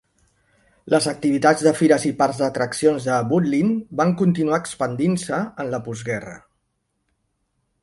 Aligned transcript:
Les 0.93 1.07
activitats 1.11 1.65
de 1.67 1.73
fires 1.81 2.07
i 2.11 2.13
parcs 2.21 2.39
d'atraccions 2.39 3.05
de 3.11 3.19
Butlin 3.33 3.71
van 4.01 4.15
continuar 4.23 4.61
expandint-se 4.65 5.45
en 5.65 5.73
la 5.77 5.85
postguerra. 5.91 6.37